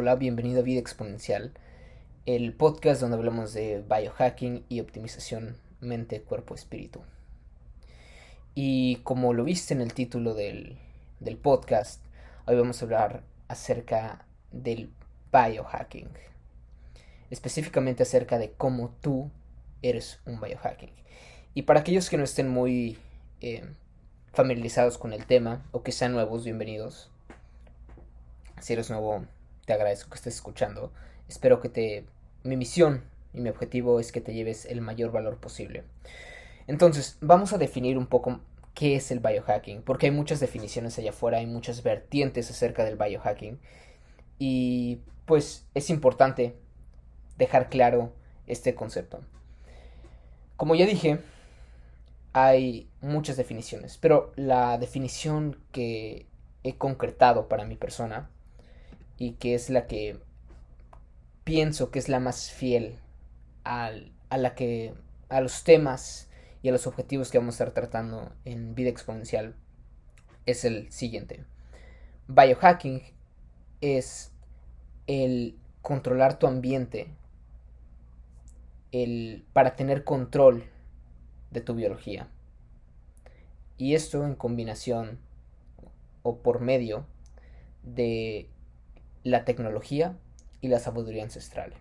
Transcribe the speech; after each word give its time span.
Hola, 0.00 0.14
bienvenido 0.14 0.60
a 0.60 0.62
Vida 0.62 0.78
Exponencial, 0.78 1.50
el 2.24 2.52
podcast 2.52 3.00
donde 3.00 3.16
hablamos 3.16 3.52
de 3.52 3.82
biohacking 3.82 4.64
y 4.68 4.78
optimización 4.78 5.56
mente, 5.80 6.22
cuerpo, 6.22 6.54
espíritu. 6.54 7.00
Y 8.54 9.00
como 9.02 9.32
lo 9.32 9.42
viste 9.42 9.74
en 9.74 9.80
el 9.80 9.94
título 9.94 10.34
del, 10.34 10.78
del 11.18 11.36
podcast, 11.36 12.00
hoy 12.46 12.54
vamos 12.54 12.80
a 12.80 12.84
hablar 12.84 13.24
acerca 13.48 14.24
del 14.52 14.92
biohacking. 15.32 16.10
Específicamente 17.30 18.04
acerca 18.04 18.38
de 18.38 18.52
cómo 18.52 18.94
tú 19.00 19.32
eres 19.82 20.20
un 20.26 20.40
biohacking. 20.40 20.92
Y 21.54 21.62
para 21.62 21.80
aquellos 21.80 22.08
que 22.08 22.18
no 22.18 22.22
estén 22.22 22.48
muy 22.48 22.98
eh, 23.40 23.68
familiarizados 24.32 24.96
con 24.96 25.12
el 25.12 25.26
tema 25.26 25.66
o 25.72 25.82
que 25.82 25.90
sean 25.90 26.12
nuevos, 26.12 26.44
bienvenidos. 26.44 27.10
Si 28.60 28.74
eres 28.74 28.90
nuevo, 28.90 29.24
te 29.68 29.74
agradezco 29.74 30.08
que 30.08 30.16
estés 30.16 30.36
escuchando. 30.36 30.94
Espero 31.28 31.60
que 31.60 31.68
te... 31.68 32.06
Mi 32.42 32.56
misión 32.56 33.04
y 33.34 33.42
mi 33.42 33.50
objetivo 33.50 34.00
es 34.00 34.12
que 34.12 34.22
te 34.22 34.32
lleves 34.32 34.64
el 34.64 34.80
mayor 34.80 35.12
valor 35.12 35.36
posible. 35.36 35.84
Entonces, 36.66 37.18
vamos 37.20 37.52
a 37.52 37.58
definir 37.58 37.98
un 37.98 38.06
poco 38.06 38.40
qué 38.72 38.96
es 38.96 39.10
el 39.10 39.20
biohacking, 39.20 39.82
porque 39.82 40.06
hay 40.06 40.12
muchas 40.12 40.40
definiciones 40.40 40.96
allá 40.98 41.10
afuera, 41.10 41.36
hay 41.36 41.46
muchas 41.46 41.82
vertientes 41.82 42.50
acerca 42.50 42.82
del 42.82 42.96
biohacking. 42.96 43.60
Y 44.38 45.02
pues 45.26 45.66
es 45.74 45.90
importante 45.90 46.56
dejar 47.36 47.68
claro 47.68 48.14
este 48.46 48.74
concepto. 48.74 49.20
Como 50.56 50.76
ya 50.76 50.86
dije, 50.86 51.20
hay 52.32 52.88
muchas 53.02 53.36
definiciones, 53.36 53.98
pero 53.98 54.32
la 54.34 54.78
definición 54.78 55.60
que 55.72 56.26
he 56.62 56.78
concretado 56.78 57.48
para 57.48 57.66
mi 57.66 57.76
persona 57.76 58.30
y 59.18 59.32
que 59.32 59.54
es 59.54 59.68
la 59.68 59.86
que 59.86 60.20
pienso 61.44 61.90
que 61.90 61.98
es 61.98 62.08
la 62.08 62.20
más 62.20 62.50
fiel 62.50 62.98
a 63.64 63.90
la 64.30 64.54
que 64.54 64.94
a 65.28 65.40
los 65.40 65.64
temas 65.64 66.28
y 66.62 66.68
a 66.68 66.72
los 66.72 66.86
objetivos 66.86 67.30
que 67.30 67.38
vamos 67.38 67.54
a 67.54 67.64
estar 67.64 67.74
tratando 67.74 68.32
en 68.44 68.74
vida 68.74 68.88
exponencial 68.88 69.54
es 70.46 70.64
el 70.64 70.90
siguiente. 70.90 71.44
Biohacking 72.28 73.02
es 73.80 74.32
el 75.06 75.58
controlar 75.82 76.38
tu 76.38 76.46
ambiente 76.46 77.08
el, 78.92 79.46
para 79.52 79.76
tener 79.76 80.04
control 80.04 80.64
de 81.50 81.60
tu 81.60 81.74
biología. 81.74 82.28
Y 83.76 83.94
esto 83.94 84.24
en 84.24 84.34
combinación 84.34 85.18
o 86.22 86.38
por 86.38 86.60
medio 86.60 87.06
de 87.82 88.50
la 89.24 89.44
tecnología 89.44 90.16
y 90.60 90.68
la 90.68 90.78
sabiduría 90.78 91.22
ancestral. 91.22 91.74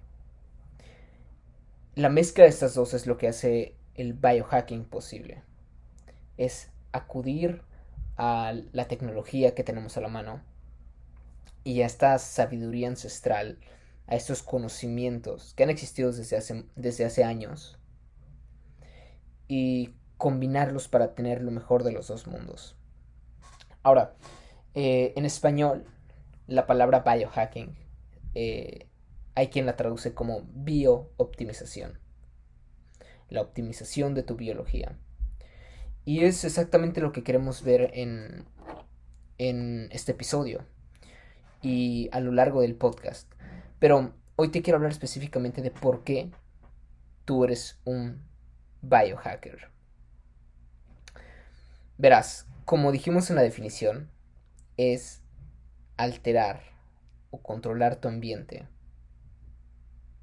La 1.95 2.09
mezcla 2.09 2.43
de 2.43 2.49
estas 2.49 2.75
dos 2.75 2.93
es 2.93 3.07
lo 3.07 3.17
que 3.17 3.27
hace 3.27 3.75
el 3.95 4.13
biohacking 4.13 4.85
posible. 4.85 5.41
Es 6.37 6.69
acudir 6.91 7.63
a 8.17 8.53
la 8.71 8.87
tecnología 8.87 9.55
que 9.55 9.63
tenemos 9.63 9.97
a 9.97 10.01
la 10.01 10.07
mano 10.07 10.41
y 11.63 11.81
a 11.81 11.85
esta 11.85 12.17
sabiduría 12.19 12.87
ancestral, 12.87 13.59
a 14.07 14.15
estos 14.15 14.43
conocimientos 14.43 15.53
que 15.53 15.63
han 15.63 15.69
existido 15.69 16.11
desde 16.11 16.37
hace, 16.37 16.65
desde 16.75 17.05
hace 17.05 17.23
años 17.23 17.77
y 19.47 19.95
combinarlos 20.17 20.87
para 20.87 21.13
tener 21.13 21.41
lo 21.41 21.51
mejor 21.51 21.83
de 21.83 21.91
los 21.91 22.07
dos 22.07 22.27
mundos. 22.27 22.75
Ahora, 23.83 24.15
eh, 24.73 25.13
en 25.15 25.25
español 25.25 25.85
la 26.47 26.65
palabra 26.65 27.01
biohacking 27.01 27.77
eh, 28.33 28.87
hay 29.35 29.47
quien 29.49 29.65
la 29.65 29.75
traduce 29.75 30.13
como 30.13 30.41
biooptimización. 30.53 31.99
La 33.29 33.41
optimización 33.41 34.13
de 34.13 34.23
tu 34.23 34.35
biología. 34.35 34.97
Y 36.05 36.23
es 36.23 36.43
exactamente 36.45 37.01
lo 37.01 37.11
que 37.11 37.23
queremos 37.23 37.63
ver 37.63 37.91
en, 37.93 38.45
en 39.37 39.89
este 39.91 40.13
episodio 40.13 40.65
y 41.61 42.09
a 42.11 42.19
lo 42.19 42.31
largo 42.31 42.61
del 42.61 42.75
podcast. 42.75 43.31
Pero 43.79 44.13
hoy 44.37 44.49
te 44.49 44.61
quiero 44.61 44.77
hablar 44.77 44.91
específicamente 44.91 45.61
de 45.61 45.71
por 45.71 46.03
qué 46.03 46.31
tú 47.25 47.43
eres 47.43 47.79
un 47.83 48.23
biohacker. 48.81 49.69
Verás, 51.97 52.47
como 52.65 52.91
dijimos 52.91 53.29
en 53.29 53.35
la 53.35 53.41
definición, 53.41 54.09
es 54.77 55.21
alterar 55.97 56.61
o 57.31 57.41
controlar 57.41 57.97
tu 57.97 58.07
ambiente 58.07 58.67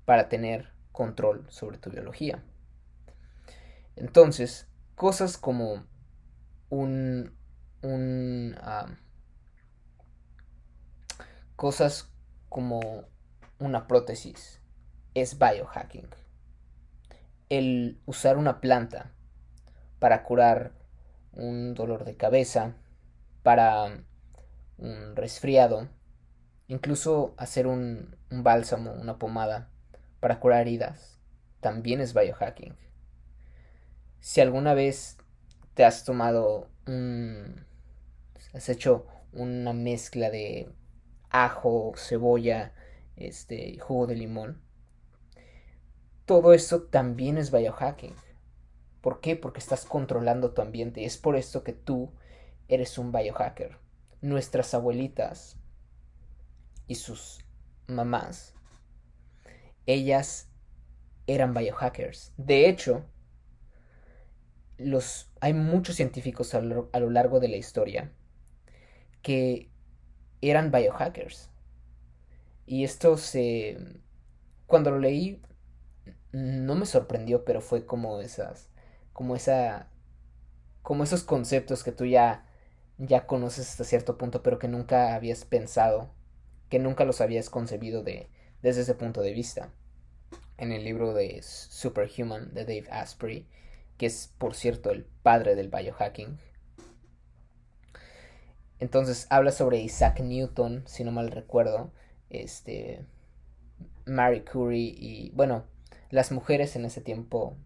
para 0.04 0.28
tener 0.28 0.72
control 0.92 1.46
sobre 1.50 1.78
tu 1.78 1.90
biología. 1.90 2.42
Entonces, 3.96 4.68
cosas 4.94 5.38
como 5.38 5.84
un, 6.70 7.36
un 7.82 8.56
cosas 11.56 12.10
como 12.48 13.04
una 13.58 13.86
prótesis 13.86 14.60
es 15.14 15.38
biohacking. 15.38 16.08
El 17.48 18.00
usar 18.06 18.36
una 18.36 18.60
planta 18.60 19.12
para 19.98 20.24
curar 20.24 20.72
un 21.32 21.74
dolor 21.74 22.04
de 22.04 22.16
cabeza, 22.16 22.74
para 23.42 24.04
un 24.84 25.16
resfriado, 25.16 25.88
incluso 26.68 27.34
hacer 27.36 27.66
un, 27.66 28.16
bálsamo, 28.30 28.92
una 28.92 29.18
pomada 29.18 29.70
para 30.20 30.40
curar 30.40 30.62
heridas, 30.62 31.18
también 31.60 32.00
es 32.00 32.14
biohacking. 32.14 32.76
Si 34.20 34.40
alguna 34.40 34.74
vez 34.74 35.18
te 35.74 35.84
has 35.84 36.04
tomado 36.04 36.68
un... 36.86 37.66
has 38.52 38.68
hecho 38.68 39.06
una 39.32 39.72
mezcla 39.72 40.30
de 40.30 40.70
ajo, 41.30 41.94
cebolla, 41.96 42.72
este, 43.16 43.78
jugo 43.78 44.06
de 44.06 44.16
limón, 44.16 44.62
todo 46.26 46.54
eso 46.54 46.82
también 46.82 47.38
es 47.38 47.50
biohacking. 47.50 48.14
¿Por 49.00 49.20
qué? 49.20 49.36
Porque 49.36 49.58
estás 49.58 49.84
controlando 49.84 50.52
tu 50.52 50.62
ambiente. 50.62 51.04
Es 51.04 51.18
por 51.18 51.36
esto 51.36 51.62
que 51.62 51.74
tú 51.74 52.10
eres 52.68 52.96
un 52.96 53.12
biohacker 53.12 53.83
nuestras 54.24 54.72
abuelitas 54.72 55.58
y 56.86 56.94
sus 56.94 57.44
mamás, 57.86 58.54
ellas 59.84 60.48
eran 61.26 61.52
biohackers. 61.52 62.32
De 62.38 62.70
hecho, 62.70 63.04
los, 64.78 65.30
hay 65.40 65.52
muchos 65.52 65.96
científicos 65.96 66.54
a 66.54 66.62
lo, 66.62 66.88
a 66.94 67.00
lo 67.00 67.10
largo 67.10 67.38
de 67.38 67.48
la 67.48 67.56
historia 67.56 68.12
que 69.20 69.70
eran 70.40 70.70
biohackers. 70.70 71.50
Y 72.64 72.84
esto 72.84 73.18
se... 73.18 73.76
Cuando 74.66 74.90
lo 74.90 75.00
leí, 75.00 75.42
no 76.32 76.74
me 76.74 76.86
sorprendió, 76.86 77.44
pero 77.44 77.60
fue 77.60 77.84
como 77.84 78.22
esas... 78.22 78.70
como 79.12 79.36
esa... 79.36 79.90
como 80.80 81.04
esos 81.04 81.24
conceptos 81.24 81.84
que 81.84 81.92
tú 81.92 82.06
ya 82.06 82.43
ya 82.98 83.26
conoces 83.26 83.70
hasta 83.70 83.84
cierto 83.84 84.18
punto, 84.18 84.42
pero 84.42 84.58
que 84.58 84.68
nunca 84.68 85.14
habías 85.14 85.44
pensado, 85.44 86.10
que 86.68 86.78
nunca 86.78 87.04
los 87.04 87.20
habías 87.20 87.50
concebido 87.50 88.02
de, 88.02 88.28
desde 88.62 88.82
ese 88.82 88.94
punto 88.94 89.20
de 89.20 89.32
vista. 89.32 89.72
En 90.56 90.72
el 90.72 90.84
libro 90.84 91.14
de 91.14 91.42
Superhuman 91.42 92.54
de 92.54 92.64
Dave 92.64 92.86
Asprey, 92.90 93.46
que 93.98 94.06
es 94.06 94.32
por 94.38 94.54
cierto 94.54 94.90
el 94.90 95.04
padre 95.04 95.54
del 95.54 95.68
biohacking. 95.68 96.38
Entonces 98.80 99.26
habla 99.30 99.52
sobre 99.52 99.78
Isaac 99.78 100.20
Newton, 100.20 100.84
si 100.86 101.04
no 101.04 101.12
mal 101.12 101.30
recuerdo, 101.30 101.92
este, 102.30 103.04
Marie 104.06 104.44
Curie 104.44 104.94
y 104.96 105.30
bueno, 105.30 105.64
las 106.10 106.32
mujeres 106.32 106.76
en 106.76 106.84
ese 106.84 107.00
tiempo, 107.00 107.56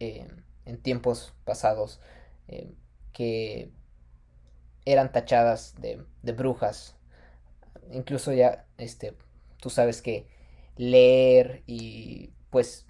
eh, 0.00 0.28
en 0.64 0.78
tiempos 0.82 1.34
pasados, 1.44 2.00
eh, 2.48 2.72
que 3.12 3.70
eran 4.86 5.12
tachadas 5.12 5.76
de, 5.80 6.02
de 6.22 6.32
brujas. 6.32 6.96
Incluso 7.92 8.32
ya, 8.32 8.66
este, 8.78 9.16
tú 9.60 9.70
sabes 9.70 10.02
que 10.02 10.28
leer 10.76 11.64
y 11.66 12.32
pues 12.50 12.86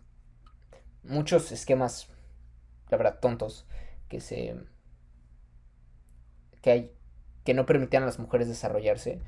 muchos 1.04 1.52
esquemas, 1.52 2.08
la 2.90 2.96
verdad, 2.98 3.18
tontos 3.20 3.66
que 4.08 4.20
se 4.20 4.56
que 6.62 6.70
hay 6.70 6.92
que 7.44 7.54
no 7.54 7.66
permitían 7.66 8.02
a 8.02 8.06
las 8.06 8.18
mujeres 8.18 8.48
desarrollarse 8.48 9.20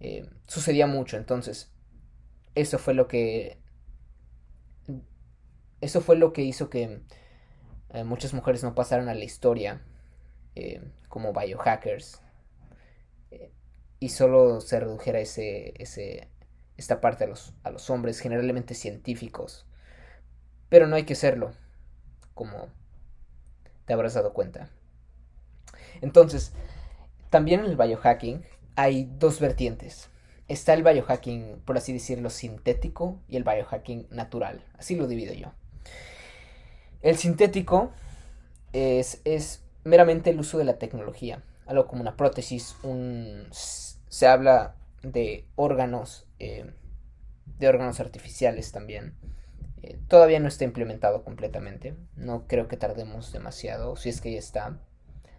eh, 0.00 0.28
sucedía 0.46 0.86
mucho 0.86 1.16
entonces 1.16 1.70
eso 2.54 2.78
fue 2.78 2.94
lo 2.94 3.08
que 3.08 3.58
eso 5.80 6.00
fue 6.00 6.16
lo 6.16 6.32
que 6.32 6.42
hizo 6.42 6.70
que 6.70 7.00
eh, 7.90 8.04
muchas 8.04 8.34
mujeres 8.34 8.62
no 8.62 8.74
pasaran 8.74 9.08
a 9.08 9.14
la 9.14 9.24
historia 9.24 9.82
eh, 10.56 10.80
como 11.08 11.32
biohackers 11.32 12.20
eh, 13.30 13.52
y 14.00 14.08
solo 14.08 14.60
se 14.60 14.80
redujera 14.80 15.20
ese, 15.20 15.74
ese, 15.76 16.28
esta 16.76 17.00
parte 17.00 17.24
a 17.24 17.26
los, 17.26 17.54
a 17.62 17.70
los 17.70 17.90
hombres, 17.90 18.20
generalmente 18.20 18.74
científicos. 18.74 19.66
Pero 20.68 20.86
no 20.86 20.96
hay 20.96 21.04
que 21.04 21.14
serlo, 21.14 21.52
como 22.34 22.68
te 23.84 23.92
habrás 23.92 24.14
dado 24.14 24.32
cuenta. 24.32 24.70
Entonces, 26.00 26.52
también 27.30 27.60
en 27.60 27.66
el 27.66 27.76
biohacking 27.76 28.44
hay 28.76 29.10
dos 29.18 29.40
vertientes. 29.40 30.08
Está 30.48 30.74
el 30.74 30.82
biohacking, 30.82 31.60
por 31.64 31.76
así 31.76 31.92
decirlo, 31.92 32.30
sintético 32.30 33.20
y 33.28 33.36
el 33.36 33.44
biohacking 33.44 34.06
natural. 34.10 34.64
Así 34.78 34.96
lo 34.96 35.06
divido 35.06 35.34
yo. 35.34 35.52
El 37.02 37.16
sintético 37.16 37.92
es, 38.72 39.20
es 39.24 39.65
meramente 39.86 40.30
el 40.30 40.40
uso 40.40 40.58
de 40.58 40.64
la 40.64 40.78
tecnología, 40.78 41.44
algo 41.64 41.86
como 41.86 42.02
una 42.02 42.16
prótesis, 42.16 42.76
un, 42.82 43.46
se 43.52 44.26
habla 44.26 44.74
de 45.02 45.46
órganos, 45.54 46.26
eh, 46.40 46.72
de 47.58 47.68
órganos 47.68 48.00
artificiales 48.00 48.72
también. 48.72 49.14
Eh, 49.82 49.96
todavía 50.08 50.40
no 50.40 50.48
está 50.48 50.64
implementado 50.64 51.22
completamente, 51.22 51.94
no 52.16 52.48
creo 52.48 52.66
que 52.66 52.76
tardemos 52.76 53.32
demasiado, 53.32 53.94
si 53.94 54.08
es 54.08 54.20
que 54.20 54.32
ya 54.32 54.40
está. 54.40 54.80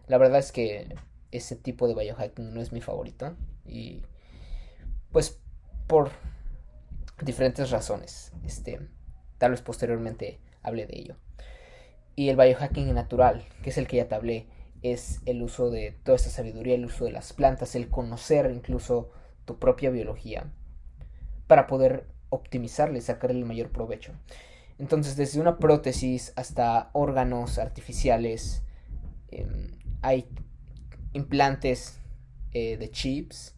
La 0.07 0.17
verdad 0.17 0.39
es 0.39 0.53
que 0.53 0.95
ese 1.31 1.57
tipo 1.57 1.85
de 1.89 1.95
biohacking 1.95 2.53
no 2.53 2.61
es 2.61 2.71
mi 2.71 2.79
favorito 2.79 3.35
y 3.65 4.03
pues 5.11 5.41
por 5.87 6.11
diferentes 7.21 7.69
razones, 7.69 8.31
este, 8.45 8.79
tal 9.39 9.51
vez 9.51 9.61
posteriormente 9.61 10.39
hable 10.61 10.85
de 10.85 10.97
ello. 10.97 11.17
Y 12.17 12.29
el 12.29 12.35
biohacking 12.35 12.91
natural, 12.95 13.45
que 13.61 13.69
es 13.69 13.77
el 13.77 13.87
que 13.87 13.97
ya 13.97 14.07
te 14.07 14.15
hablé, 14.15 14.47
es 14.81 15.21
el 15.27 15.43
uso 15.43 15.69
de 15.69 15.91
toda 16.03 16.15
esta 16.15 16.31
sabiduría, 16.31 16.73
el 16.73 16.85
uso 16.85 17.05
de 17.05 17.11
las 17.11 17.31
plantas, 17.31 17.75
el 17.75 17.89
conocer 17.89 18.49
incluso 18.51 19.11
tu 19.45 19.59
propia 19.59 19.91
biología 19.91 20.51
para 21.45 21.67
poder 21.67 22.07
optimizarle 22.29 23.01
sacarle 23.01 23.37
el 23.37 23.45
mayor 23.45 23.69
provecho. 23.69 24.13
Entonces, 24.79 25.15
desde 25.15 25.39
una 25.39 25.59
prótesis 25.59 26.33
hasta 26.35 26.89
órganos 26.93 27.59
artificiales, 27.59 28.63
em, 29.29 29.77
hay 30.01 30.27
implantes 31.13 31.99
eh, 32.51 32.77
de 32.77 32.89
chips, 32.89 33.55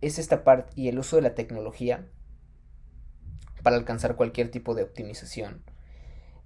es 0.00 0.18
esta 0.18 0.42
parte 0.42 0.72
y 0.74 0.88
el 0.88 0.98
uso 0.98 1.14
de 1.14 1.22
la 1.22 1.36
tecnología 1.36 2.08
para 3.62 3.76
alcanzar 3.76 4.16
cualquier 4.16 4.50
tipo 4.50 4.74
de 4.74 4.82
optimización 4.82 5.62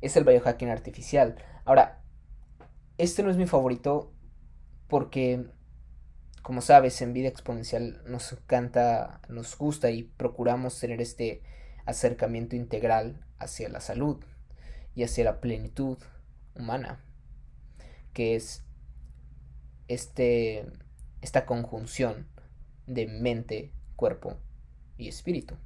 es 0.04 0.16
el 0.16 0.24
biohacking 0.24 0.68
artificial. 0.68 1.36
Ahora, 1.64 2.02
este 2.98 3.22
no 3.22 3.30
es 3.30 3.36
mi 3.36 3.46
favorito 3.46 4.12
porque, 4.86 5.46
como 6.42 6.60
sabes, 6.60 7.00
en 7.00 7.14
vida 7.14 7.28
exponencial 7.28 8.02
nos 8.06 8.32
encanta, 8.32 9.22
nos 9.28 9.56
gusta 9.56 9.90
y 9.90 10.02
procuramos 10.02 10.78
tener 10.78 11.00
este 11.00 11.42
acercamiento 11.86 12.54
integral 12.54 13.24
hacia 13.38 13.68
la 13.70 13.80
salud 13.80 14.22
y 14.94 15.04
hacia 15.04 15.24
la 15.24 15.40
plenitud 15.40 15.98
humana, 16.54 17.02
que 18.12 18.36
es 18.36 18.62
este, 19.88 20.66
esta 21.22 21.46
conjunción 21.46 22.28
de 22.86 23.06
mente, 23.06 23.72
cuerpo 23.96 24.36
y 24.98 25.08
espíritu. 25.08 25.56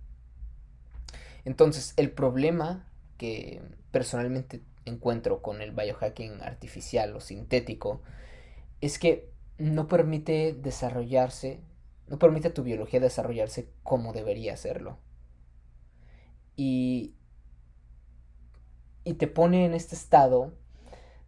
Entonces, 1.45 1.93
el 1.97 2.13
problema 2.13 2.88
que 3.19 3.61
personalmente 3.91 4.63
encuentro 4.87 5.43
con 5.43 5.61
el 5.61 5.73
biohacking 5.73 6.41
artificial 6.43 7.15
o 7.15 7.21
sintético 7.21 8.03
es 8.81 8.99
que 8.99 9.31
no 9.59 9.89
permite 9.89 10.55
desarrollarse, 10.55 11.61
no 12.07 12.19
permite 12.19 12.49
a 12.49 12.55
tu 12.55 12.63
biología 12.63 13.01
desarrollarse 13.01 13.71
como 13.83 14.13
debería 14.13 14.55
hacerlo. 14.55 14.99
Y, 16.57 17.15
y 19.05 19.15
te 19.15 19.27
pone 19.27 19.67
en 19.67 19.75
este 19.75 19.95
estado 19.95 20.55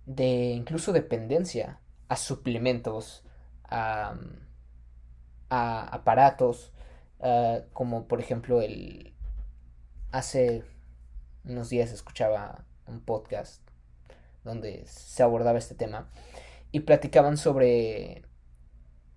de 0.07 0.53
incluso 0.53 0.93
dependencia 0.93 1.81
a 2.09 2.17
suplementos, 2.17 3.25
a, 3.65 4.17
a 5.51 5.95
aparatos, 5.95 6.73
ah, 7.21 7.61
como 7.73 8.07
por 8.07 8.21
ejemplo 8.21 8.61
el... 8.61 9.15
Hace 10.13 10.65
unos 11.45 11.71
días 11.71 11.93
escuchaba 11.93 12.65
un 12.87 13.01
podcast 13.01 13.63
donde 14.45 14.85
se 14.87 15.23
abordaba 15.23 15.59
este 15.59 15.75
tema 15.75 16.11
y 16.73 16.81
platicaban 16.81 17.37
sobre 17.37 18.23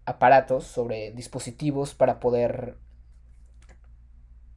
aparatos, 0.05 0.65
sobre 0.65 1.11
dispositivos 1.11 1.93
para 1.93 2.19
poder 2.19 2.77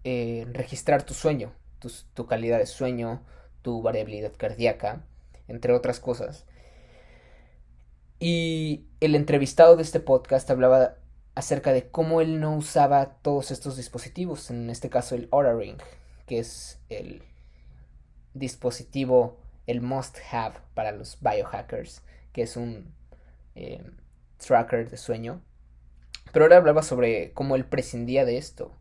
eh, 0.05 0.47
registrar 0.53 1.03
tu 1.03 1.15
sueño, 1.15 1.53
tu, 1.79 1.91
tu 2.15 2.27
calidad 2.27 2.59
de 2.59 2.67
sueño, 2.67 3.25
tu 3.63 3.83
variabilidad 3.83 4.33
cardíaca, 4.37 5.05
entre 5.49 5.73
otras 5.73 6.01
cosas. 6.01 6.47
Y 8.19 8.87
el 9.01 9.15
entrevistado 9.15 9.77
de 9.77 9.83
este 9.83 10.01
podcast 10.01 10.51
hablaba 10.51 10.97
acerca 11.35 11.73
de 11.73 11.91
cómo 11.91 12.21
él 12.21 12.41
no 12.41 12.57
usaba 12.57 13.19
todos 13.21 13.51
estos 13.51 13.77
dispositivos, 13.77 14.51
en 14.51 14.71
este 14.71 14.89
caso 14.89 15.15
el 15.15 15.29
Aura 15.31 15.55
Ring, 15.55 15.77
que 16.27 16.39
es 16.39 16.81
el 16.89 17.23
dispositivo, 18.39 19.39
el 19.67 19.81
must 19.81 20.19
have 20.31 20.57
para 20.75 20.93
los 20.93 21.19
biohackers, 21.21 22.03
que 22.33 22.43
es 22.43 22.57
un 22.57 22.95
eh, 23.55 23.83
tracker 24.39 24.91
de 24.91 24.97
sueño. 24.97 25.43
Pero 26.33 26.45
ahora 26.45 26.59
hablaba 26.59 26.83
sobre 26.83 27.33
cómo 27.33 27.57
él 27.57 27.65
prescindía 27.65 28.25
de 28.25 28.39
esto. 28.39 28.73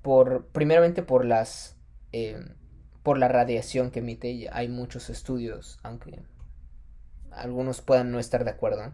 Por, 0.00 0.46
primeramente 0.46 1.02
por 1.02 1.24
las 1.24 1.76
eh, 2.12 2.44
por 3.02 3.18
la 3.18 3.28
radiación 3.28 3.90
que 3.90 4.00
emite. 4.00 4.48
Hay 4.52 4.68
muchos 4.68 5.10
estudios, 5.10 5.78
aunque 5.82 6.20
algunos 7.30 7.80
puedan 7.80 8.10
no 8.10 8.18
estar 8.18 8.44
de 8.44 8.50
acuerdo, 8.50 8.92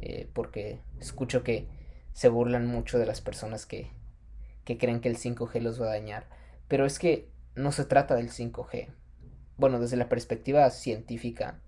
eh, 0.00 0.28
porque 0.32 0.80
escucho 1.00 1.42
que 1.42 1.68
se 2.12 2.28
burlan 2.28 2.66
mucho 2.66 2.98
de 2.98 3.06
las 3.06 3.20
personas 3.20 3.66
que, 3.66 3.90
que 4.64 4.78
creen 4.78 5.00
que 5.00 5.08
el 5.08 5.16
5G 5.16 5.60
los 5.60 5.80
va 5.80 5.86
a 5.86 5.90
dañar. 5.90 6.26
Pero 6.68 6.86
es 6.86 6.98
que 6.98 7.28
no 7.54 7.72
se 7.72 7.84
trata 7.84 8.14
del 8.14 8.30
5G 8.30 8.88
bueno, 9.62 9.78
desde 9.78 9.96
la 9.96 10.08
perspectiva 10.08 10.68
científica, 10.70 11.60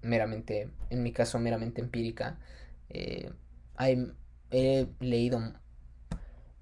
meramente, 0.00 0.70
en 0.88 1.02
mi 1.02 1.12
caso, 1.12 1.38
meramente 1.38 1.82
empírica, 1.82 2.40
eh, 2.88 3.30
he 4.50 4.86
leído 4.98 5.38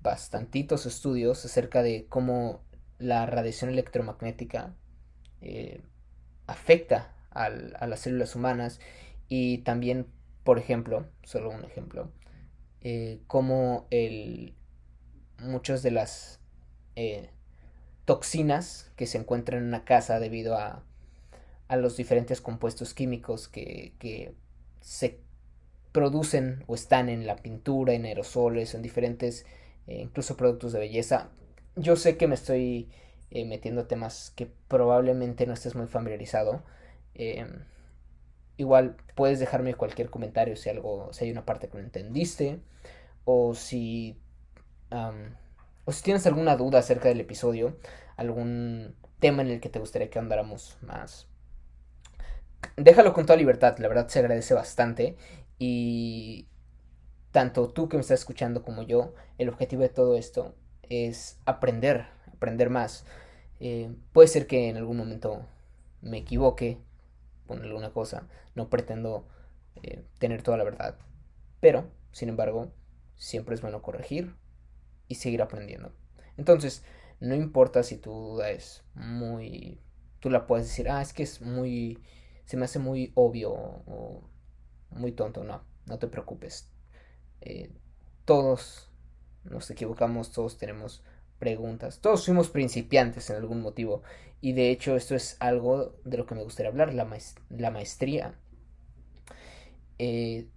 bastantitos 0.01 0.87
estudios 0.87 1.45
acerca 1.45 1.85
de 1.85 2.07
cómo 2.09 2.65
la 2.99 3.25
radiación 3.27 3.71
electromagnética 3.71 4.75
eh, 5.41 5.81
afecta 6.49 7.15
a 7.31 7.49
las 7.87 8.01
células 8.01 8.35
humanas 8.35 8.81
y 9.29 9.59
también, 9.59 10.09
por 10.43 10.59
ejemplo, 10.59 11.07
solo 11.23 11.51
un 11.51 11.65
ejemplo, 11.65 12.11
eh, 12.81 13.21
cómo 13.29 13.87
el, 13.93 14.57
muchas 15.39 15.85
de 15.85 15.93
las 15.93 16.41
toxinas 18.05 18.91
que 18.97 19.07
se 19.07 19.19
encuentran 19.19 19.63
en 19.63 19.69
una 19.69 19.85
casa 19.85 20.21
debido 20.21 20.57
a, 20.57 20.83
a 21.69 21.77
los 21.77 21.97
diferentes 21.97 22.41
compuestos 22.41 22.95
químicos 22.95 23.49
que, 23.49 23.95
que, 23.99 24.35
se 24.81 25.19
producen 25.93 26.63
o 26.67 26.75
están 26.75 27.09
en 27.09 27.27
la 27.27 27.37
pintura, 27.37 27.95
en 27.95 28.05
aerosoles, 28.05 28.75
en 28.75 28.83
diferentes, 28.83 29.47
eh, 29.87 30.03
incluso 30.03 30.37
productos 30.37 30.75
de 30.75 30.81
belleza. 30.81 31.31
Yo 31.75 31.97
sé 31.97 32.19
que 32.19 32.29
me 32.29 32.35
estoy 32.35 32.91
eh, 33.31 33.47
metiendo 33.47 33.87
temas 33.87 34.31
que 34.37 34.47
probablemente 34.69 35.47
no 35.47 35.55
estés 35.55 35.75
muy 35.75 35.87
familiarizado. 35.87 36.63
Em, 37.15 37.65
igual 38.59 38.97
puedes 39.15 39.41
dejarme 39.41 39.73
cualquier 39.75 40.11
comentario 40.11 40.57
si 40.57 40.69
algo, 40.69 41.11
si 41.13 41.25
hay 41.25 41.31
una 41.31 41.47
parte 41.47 41.69
que 41.69 41.79
no 41.79 41.85
entendiste 41.85 42.61
o 43.25 43.55
si 43.55 44.19
o 45.85 45.93
si 45.93 46.03
tienes 46.03 46.27
alguna 46.27 46.57
duda 46.57 46.79
acerca 46.79 47.09
del 47.09 47.21
episodio, 47.21 47.79
algún 48.17 48.95
tema 49.21 49.43
en 49.43 49.49
el 49.49 49.61
que 49.61 49.69
te 49.69 49.79
gustaría 49.79 50.11
que 50.11 50.19
andáramos 50.19 50.79
más, 50.83 51.29
déjalo 52.77 53.13
con 53.13 53.27
toda 53.27 53.37
libertad, 53.37 53.79
la 53.79 53.89
verdad 53.89 54.09
se 54.09 54.19
agradece 54.19 54.55
bastante 54.55 55.17
y 55.59 56.49
tanto 57.31 57.69
tú 57.69 57.89
que 57.89 57.97
me 57.97 58.01
estás 58.01 58.21
escuchando 58.21 58.63
como 58.63 58.83
yo, 58.83 59.15
el 59.39 59.49
objetivo 59.49 59.83
de 59.83 59.89
todo 59.89 60.17
esto 60.17 60.55
es 60.83 61.41
aprender, 61.47 62.07
aprender 62.33 62.71
más. 62.71 63.05
Eh, 63.61 63.95
puede 64.13 64.29
ser 64.29 64.47
que 64.47 64.69
en 64.69 64.77
algún 64.77 64.97
momento 64.97 65.47
me 66.01 66.19
equivoque 66.19 66.79
con 67.47 67.63
alguna 67.63 67.93
cosa, 67.93 68.29
no 68.55 68.69
pretendo 68.69 69.27
eh, 69.83 70.05
tener 70.19 70.43
toda 70.43 70.57
la 70.57 70.65
verdad, 70.65 70.97
pero, 71.61 71.91
sin 72.13 72.29
embargo, 72.29 72.73
siempre 73.17 73.55
es 73.55 73.63
bueno 73.63 73.83
corregir 73.83 74.35
y 75.09 75.17
seguir 75.17 75.43
aprendiendo. 75.43 75.93
Entonces, 76.37 76.85
no 77.21 77.35
importa 77.35 77.83
si 77.83 77.97
tu 77.97 78.11
duda 78.11 78.51
es 78.51 78.85
muy... 78.95 79.81
Tú 80.21 80.31
la 80.31 80.47
puedes 80.47 80.67
decir, 80.67 80.89
ah, 80.89 81.03
es 81.03 81.13
que 81.13 81.23
es 81.23 81.41
muy... 81.41 82.03
Se 82.45 82.57
me 82.57 82.65
hace 82.65 82.79
muy 82.79 83.13
obvio 83.15 83.53
o 83.53 84.29
muy 84.91 85.13
tonto. 85.13 85.45
No, 85.45 85.63
no 85.87 85.99
te 85.99 86.09
preocupes. 86.09 86.71
Eh, 87.41 87.71
todos 88.25 88.91
nos 89.45 89.71
equivocamos, 89.71 90.33
todos 90.33 90.57
tenemos 90.57 91.05
preguntas, 91.39 92.01
todos 92.01 92.25
fuimos 92.25 92.49
principiantes 92.49 93.29
en 93.29 93.37
algún 93.37 93.61
motivo 93.61 94.03
y 94.41 94.53
de 94.53 94.71
hecho 94.71 94.97
esto 94.97 95.15
es 95.15 95.37
algo 95.41 95.97
de 96.05 96.17
lo 96.17 96.27
que 96.27 96.35
me 96.35 96.43
gustaría 96.43 96.71
hablar, 96.71 96.95
la, 96.95 97.07
la 97.51 97.71
maestría. 97.71 98.35
Eh, 99.99 100.49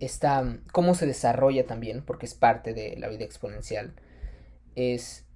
esta, 0.00 0.58
cómo 0.72 0.94
se 0.94 1.06
desarrolla 1.06 1.66
también, 1.66 2.02
porque 2.04 2.26
es 2.26 2.34
parte 2.34 2.74
de 2.74 2.96
la 2.96 3.08
vida 3.08 3.24
exponencial, 3.24 3.94
es 4.74 5.26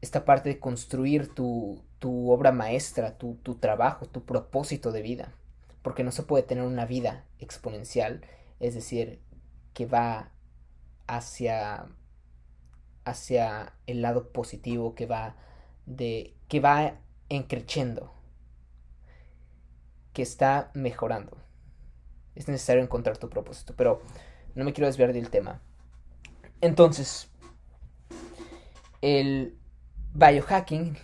esta 0.00 0.24
parte 0.24 0.48
de 0.48 0.60
construir 0.60 1.34
tu, 1.34 1.84
tu 1.98 2.30
obra 2.30 2.52
maestra, 2.52 3.18
tu, 3.18 3.34
tu 3.42 3.56
trabajo, 3.56 4.06
tu 4.06 4.24
propósito 4.24 4.92
de 4.92 5.02
vida. 5.02 5.32
Porque 5.82 6.04
no 6.04 6.12
se 6.12 6.22
puede 6.22 6.42
tener 6.42 6.64
una 6.64 6.86
vida 6.86 7.24
exponencial, 7.38 8.22
es 8.60 8.74
decir, 8.74 9.20
que 9.74 9.86
va 9.86 10.32
hacia 11.06 11.86
hacia 13.04 13.74
el 13.86 14.02
lado 14.02 14.32
positivo 14.32 14.96
que 14.96 15.06
va 15.06 15.36
de 15.86 16.34
que 16.48 16.58
va 16.58 16.98
encrechendo 17.28 18.12
que 20.12 20.22
está 20.22 20.72
mejorando 20.74 21.45
es 22.36 22.48
necesario 22.48 22.82
encontrar 22.82 23.18
tu 23.18 23.28
propósito 23.28 23.74
pero 23.76 24.00
no 24.54 24.64
me 24.64 24.72
quiero 24.72 24.86
desviar 24.86 25.12
del 25.12 25.30
tema 25.30 25.60
entonces 26.60 27.28
el 29.02 29.56
biohacking 30.14 30.96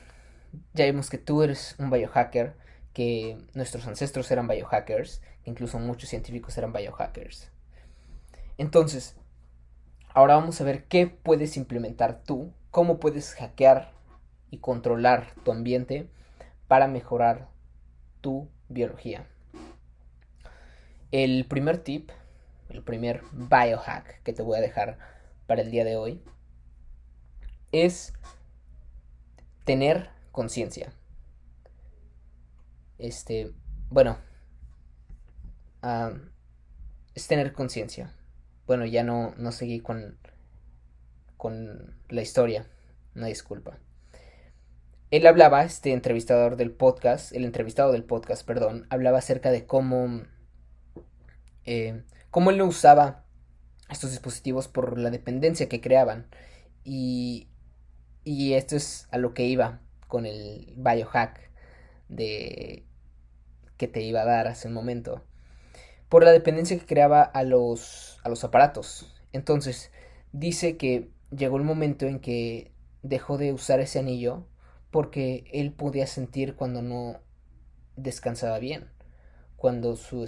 ya 0.74 0.84
vimos 0.84 1.10
que 1.10 1.18
tú 1.18 1.42
eres 1.42 1.74
un 1.78 1.90
biohacker 1.90 2.54
que 2.92 3.38
nuestros 3.54 3.86
ancestros 3.86 4.30
eran 4.30 4.46
biohackers 4.46 5.20
incluso 5.44 5.78
muchos 5.78 6.08
científicos 6.08 6.56
eran 6.56 6.72
biohackers 6.72 7.50
entonces 8.58 9.16
Ahora 10.14 10.34
vamos 10.34 10.60
a 10.60 10.64
ver 10.64 10.84
qué 10.84 11.06
puedes 11.06 11.56
implementar 11.56 12.22
tú, 12.22 12.52
cómo 12.70 13.00
puedes 13.00 13.34
hackear 13.34 13.92
y 14.50 14.58
controlar 14.58 15.32
tu 15.42 15.52
ambiente 15.52 16.10
para 16.68 16.86
mejorar 16.86 17.48
tu 18.20 18.50
biología. 18.68 19.26
El 21.12 21.46
primer 21.46 21.78
tip, 21.78 22.10
el 22.68 22.82
primer 22.82 23.22
biohack 23.32 24.22
que 24.24 24.32
te 24.32 24.42
voy 24.42 24.58
a 24.58 24.60
dejar 24.60 24.98
para 25.46 25.62
el 25.62 25.70
día 25.70 25.84
de 25.84 25.96
hoy 25.96 26.20
es 27.70 28.12
tener 29.64 30.10
conciencia. 30.32 30.92
Este, 32.98 33.52
bueno, 33.90 34.18
es 37.14 37.26
tener 37.28 37.52
conciencia 37.52 38.12
bueno, 38.66 38.86
ya 38.86 39.02
no, 39.02 39.34
no 39.36 39.52
seguí 39.52 39.80
con, 39.80 40.18
con 41.36 41.94
la 42.08 42.22
historia. 42.22 42.66
Una 43.14 43.26
disculpa. 43.26 43.78
Él 45.10 45.26
hablaba, 45.26 45.62
este 45.64 45.92
entrevistador 45.92 46.56
del 46.56 46.70
podcast, 46.70 47.32
el 47.32 47.44
entrevistado 47.44 47.92
del 47.92 48.04
podcast, 48.04 48.46
perdón, 48.46 48.86
hablaba 48.88 49.18
acerca 49.18 49.50
de 49.50 49.66
cómo, 49.66 50.22
eh, 51.64 52.02
cómo 52.30 52.50
él 52.50 52.58
no 52.58 52.66
usaba 52.66 53.24
estos 53.90 54.10
dispositivos 54.10 54.68
por 54.68 54.98
la 54.98 55.10
dependencia 55.10 55.68
que 55.68 55.80
creaban. 55.80 56.26
Y, 56.84 57.48
y 58.24 58.54
esto 58.54 58.76
es 58.76 59.08
a 59.10 59.18
lo 59.18 59.34
que 59.34 59.44
iba 59.44 59.80
con 60.08 60.26
el 60.26 60.74
biohack 60.76 61.50
de 62.08 62.86
que 63.76 63.88
te 63.88 64.02
iba 64.02 64.22
a 64.22 64.26
dar 64.26 64.46
hace 64.46 64.68
un 64.68 64.74
momento 64.74 65.24
por 66.08 66.24
la 66.24 66.30
dependencia 66.30 66.78
que 66.78 66.84
creaba 66.84 67.22
a 67.22 67.42
los, 67.42 68.20
a 68.22 68.28
los 68.28 68.44
aparatos. 68.44 69.14
Entonces, 69.32 69.90
dice 70.32 70.76
que 70.76 71.10
llegó 71.30 71.56
el 71.56 71.64
momento 71.64 72.06
en 72.06 72.20
que 72.20 72.72
dejó 73.02 73.38
de 73.38 73.52
usar 73.52 73.80
ese 73.80 73.98
anillo 73.98 74.46
porque 74.90 75.44
él 75.52 75.72
podía 75.72 76.06
sentir 76.06 76.54
cuando 76.54 76.82
no 76.82 77.20
descansaba 77.96 78.58
bien, 78.58 78.90
cuando 79.56 79.96
su 79.96 80.22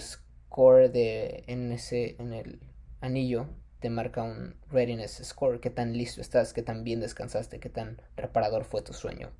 score 0.55 0.89
de 0.89 1.43
en 1.47 1.73
ese 1.73 2.15
en 2.17 2.31
el 2.31 2.61
anillo 3.01 3.47
te 3.81 3.89
marca 3.89 4.23
un 4.23 4.55
readiness 4.71 5.21
score, 5.21 5.59
qué 5.59 5.69
tan 5.69 5.97
listo 5.97 6.21
estás, 6.21 6.53
qué 6.53 6.61
tan 6.61 6.85
bien 6.85 7.01
descansaste, 7.01 7.59
qué 7.59 7.67
tan 7.67 8.01
reparador 8.15 8.63
fue 8.63 8.81
tu 8.81 8.93
sueño. 8.93 9.31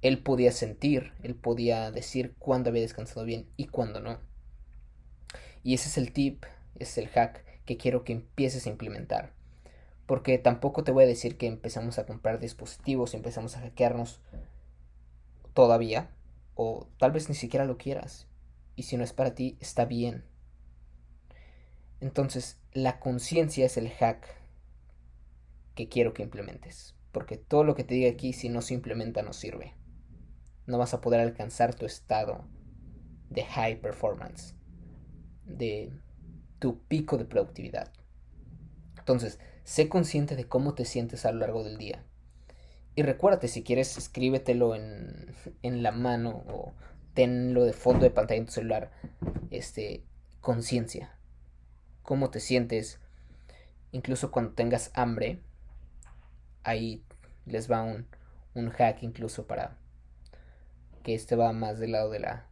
Él 0.00 0.22
podía 0.22 0.50
sentir, 0.50 1.12
él 1.22 1.34
podía 1.34 1.90
decir 1.90 2.34
cuándo 2.38 2.70
había 2.70 2.80
descansado 2.80 3.26
bien 3.26 3.46
y 3.58 3.66
cuándo 3.66 4.00
no. 4.00 4.18
Y 5.62 5.74
ese 5.74 5.90
es 5.90 5.98
el 5.98 6.10
tip, 6.10 6.44
es 6.78 6.96
el 6.96 7.08
hack 7.08 7.44
que 7.66 7.76
quiero 7.76 8.02
que 8.02 8.14
empieces 8.14 8.66
a 8.66 8.70
implementar. 8.70 9.34
Porque 10.06 10.38
tampoco 10.38 10.84
te 10.84 10.92
voy 10.92 11.04
a 11.04 11.06
decir 11.06 11.36
que 11.36 11.48
empezamos 11.48 11.98
a 11.98 12.06
comprar 12.06 12.38
dispositivos 12.40 13.12
empezamos 13.12 13.58
a 13.58 13.60
hackearnos 13.60 14.20
todavía. 15.52 16.08
O 16.54 16.88
tal 16.98 17.12
vez 17.12 17.28
ni 17.28 17.34
siquiera 17.34 17.66
lo 17.66 17.76
quieras. 17.76 18.26
Y 18.76 18.84
si 18.84 18.96
no 18.96 19.04
es 19.04 19.12
para 19.12 19.34
ti, 19.34 19.56
está 19.60 19.84
bien. 19.84 20.24
Entonces, 22.00 22.58
la 22.72 22.98
conciencia 23.00 23.66
es 23.66 23.76
el 23.76 23.90
hack 23.90 24.26
que 25.74 25.88
quiero 25.88 26.12
que 26.12 26.22
implementes. 26.22 26.94
Porque 27.12 27.36
todo 27.36 27.64
lo 27.64 27.74
que 27.74 27.84
te 27.84 27.94
diga 27.94 28.10
aquí, 28.10 28.32
si 28.32 28.48
no 28.48 28.60
se 28.60 28.74
implementa, 28.74 29.22
no 29.22 29.32
sirve. 29.32 29.74
No 30.66 30.78
vas 30.78 30.94
a 30.94 31.00
poder 31.00 31.20
alcanzar 31.20 31.74
tu 31.74 31.86
estado 31.86 32.44
de 33.30 33.44
high 33.44 33.80
performance 33.80 34.54
de 35.44 35.92
tu 36.58 36.78
pico 36.84 37.18
de 37.18 37.24
productividad. 37.24 37.92
Entonces, 38.98 39.38
sé 39.64 39.88
consciente 39.88 40.36
de 40.36 40.48
cómo 40.48 40.74
te 40.74 40.84
sientes 40.84 41.26
a 41.26 41.32
lo 41.32 41.40
largo 41.40 41.62
del 41.64 41.78
día. 41.78 42.04
Y 42.96 43.02
recuérdate, 43.02 43.48
si 43.48 43.62
quieres, 43.62 43.96
escríbetelo 43.96 44.74
en, 44.74 45.34
en 45.62 45.82
la 45.82 45.92
mano 45.92 46.44
o 46.48 46.74
tenlo 47.14 47.64
de 47.64 47.72
fondo 47.72 48.04
de 48.04 48.10
pantalla 48.10 48.40
en 48.40 48.46
tu 48.46 48.52
celular. 48.52 48.90
Este, 49.50 50.04
conciencia. 50.40 51.16
Cómo 52.02 52.30
te 52.30 52.40
sientes. 52.40 53.00
Incluso 53.92 54.30
cuando 54.30 54.52
tengas 54.52 54.90
hambre. 54.94 55.40
Ahí 56.62 57.04
les 57.46 57.70
va 57.70 57.82
un, 57.82 58.06
un 58.54 58.70
hack 58.70 59.02
incluso 59.02 59.46
para 59.46 59.76
que 61.02 61.14
este 61.14 61.36
va 61.36 61.52
más 61.52 61.78
del 61.78 61.92
lado 61.92 62.10
de 62.10 62.20
la, 62.20 62.46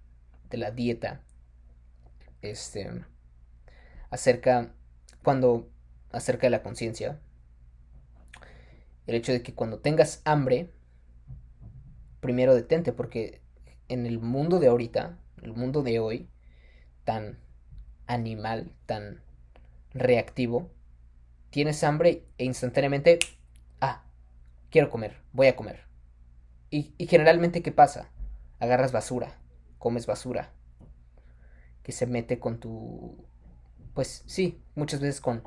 de 0.51 0.59
la 0.59 0.71
dieta 0.71 1.23
este, 2.43 2.91
acerca, 4.11 4.75
cuando, 5.23 5.71
acerca 6.11 6.47
de 6.47 6.51
la 6.51 6.63
conciencia, 6.63 7.19
el 9.07 9.15
hecho 9.15 9.33
de 9.33 9.43
que 9.43 9.55
cuando 9.55 9.79
tengas 9.79 10.21
hambre, 10.25 10.71
primero 12.21 12.55
detente, 12.55 12.93
porque 12.93 13.42
en 13.93 14.07
el 14.07 14.19
mundo 14.19 14.59
de 14.59 14.69
ahorita, 14.69 15.19
el 15.43 15.53
mundo 15.53 15.83
de 15.83 15.99
hoy, 15.99 16.29
tan 17.05 17.39
animal, 18.07 18.73
tan 18.87 19.23
reactivo, 19.93 20.71
tienes 21.51 21.85
hambre 21.85 22.25
e 22.39 22.45
instantáneamente, 22.45 23.19
ah, 23.83 24.05
quiero 24.71 24.89
comer, 24.89 25.21
voy 25.33 25.49
a 25.49 25.57
comer. 25.57 25.81
Y, 26.71 26.95
y 26.97 27.07
generalmente, 27.07 27.63
¿qué 27.63 27.71
pasa? 27.71 28.09
Agarras 28.61 28.93
basura, 28.93 29.39
comes 29.79 30.07
basura, 30.07 30.53
que 31.83 31.93
se 31.93 32.07
mete 32.07 32.39
con 32.39 32.61
tu... 32.61 33.27
Pues 33.93 34.25
sí, 34.27 34.63
muchas 34.75 35.01
veces 35.01 35.21
con 35.21 35.43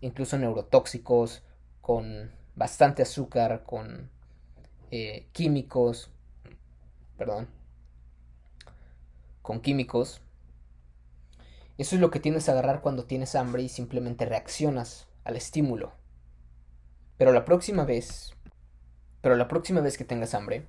incluso 0.00 0.38
neurotóxicos, 0.38 1.42
con 1.82 2.30
bastante 2.54 3.02
azúcar, 3.02 3.64
con 3.64 4.10
eh, 4.90 5.28
químicos, 5.32 6.10
perdón, 7.18 7.57
con 9.48 9.62
químicos. 9.62 10.20
Eso 11.78 11.94
es 11.94 12.02
lo 12.02 12.10
que 12.10 12.20
tienes 12.20 12.48
a 12.48 12.52
agarrar 12.52 12.82
cuando 12.82 13.06
tienes 13.06 13.34
hambre 13.34 13.62
y 13.62 13.70
simplemente 13.70 14.26
reaccionas 14.26 15.08
al 15.24 15.36
estímulo. 15.36 15.94
Pero 17.16 17.32
la 17.32 17.46
próxima 17.46 17.86
vez, 17.86 18.34
pero 19.22 19.36
la 19.36 19.48
próxima 19.48 19.80
vez 19.80 19.96
que 19.96 20.04
tengas 20.04 20.34
hambre, 20.34 20.66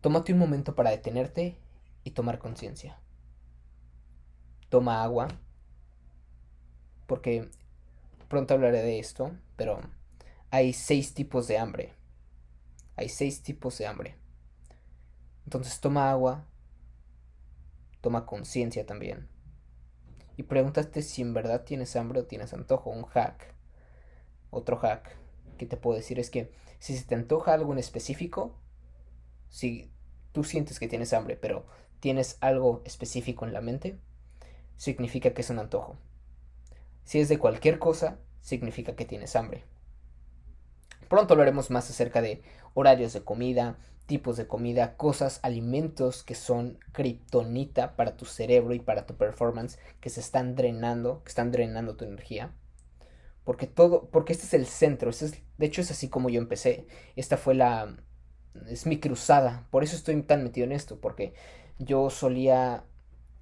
tómate 0.00 0.32
un 0.32 0.38
momento 0.38 0.74
para 0.74 0.92
detenerte 0.92 1.58
y 2.04 2.12
tomar 2.12 2.38
conciencia 2.38 2.98
toma 4.72 5.02
agua, 5.02 5.28
porque 7.06 7.50
pronto 8.28 8.54
hablaré 8.54 8.80
de 8.80 8.98
esto, 8.98 9.30
pero 9.54 9.78
hay 10.50 10.72
seis 10.72 11.12
tipos 11.12 11.46
de 11.46 11.58
hambre. 11.58 11.92
Hay 12.96 13.10
seis 13.10 13.42
tipos 13.42 13.76
de 13.76 13.86
hambre. 13.86 14.16
Entonces 15.44 15.78
toma 15.78 16.10
agua, 16.10 16.46
toma 18.02 18.26
conciencia 18.26 18.84
también. 18.84 19.28
Y 20.36 20.42
pregúntate 20.42 21.00
si 21.00 21.22
en 21.22 21.32
verdad 21.32 21.64
tienes 21.64 21.96
hambre 21.96 22.20
o 22.20 22.26
tienes 22.26 22.52
antojo. 22.52 22.90
Un 22.90 23.04
hack. 23.04 23.54
Otro 24.50 24.76
hack 24.76 25.16
que 25.56 25.64
te 25.64 25.78
puedo 25.78 25.96
decir 25.96 26.18
es 26.18 26.28
que 26.28 26.52
si 26.78 26.96
se 26.96 27.04
te 27.04 27.14
antoja 27.14 27.54
algo 27.54 27.72
en 27.72 27.78
específico, 27.78 28.58
si 29.48 29.90
tú 30.32 30.44
sientes 30.44 30.78
que 30.78 30.88
tienes 30.88 31.12
hambre, 31.12 31.36
pero 31.36 31.64
tienes 32.00 32.36
algo 32.40 32.82
específico 32.84 33.46
en 33.46 33.52
la 33.52 33.60
mente, 33.60 33.98
significa 34.76 35.32
que 35.32 35.42
es 35.42 35.50
un 35.50 35.60
antojo. 35.60 35.96
Si 37.04 37.20
es 37.20 37.28
de 37.28 37.38
cualquier 37.38 37.78
cosa, 37.78 38.18
significa 38.40 38.96
que 38.96 39.04
tienes 39.04 39.36
hambre. 39.36 39.64
Pronto 41.08 41.34
hablaremos 41.34 41.70
más 41.70 41.88
acerca 41.90 42.22
de 42.22 42.42
horarios 42.74 43.12
de 43.12 43.22
comida, 43.22 43.78
tipos 44.06 44.36
de 44.36 44.46
comida, 44.46 44.96
cosas, 44.96 45.40
alimentos 45.42 46.22
que 46.22 46.34
son 46.34 46.78
kriptonita 46.92 47.96
para 47.96 48.16
tu 48.16 48.24
cerebro 48.24 48.74
y 48.74 48.80
para 48.80 49.06
tu 49.06 49.16
performance, 49.16 49.78
que 50.00 50.10
se 50.10 50.20
están 50.20 50.54
drenando, 50.54 51.22
que 51.24 51.30
están 51.30 51.50
drenando 51.50 51.96
tu 51.96 52.04
energía. 52.04 52.52
Porque 53.44 53.66
todo, 53.66 54.08
porque 54.10 54.32
este 54.32 54.46
es 54.46 54.54
el 54.54 54.66
centro, 54.66 55.10
es, 55.10 55.20
de 55.58 55.66
hecho 55.66 55.80
es 55.80 55.90
así 55.90 56.08
como 56.08 56.28
yo 56.28 56.40
empecé. 56.40 56.86
Esta 57.16 57.36
fue 57.36 57.54
la, 57.54 57.96
es 58.68 58.86
mi 58.86 59.00
cruzada, 59.00 59.66
por 59.70 59.82
eso 59.82 59.96
estoy 59.96 60.20
tan 60.22 60.44
metido 60.44 60.66
en 60.66 60.72
esto, 60.72 61.00
porque 61.00 61.34
yo 61.78 62.10
solía, 62.10 62.84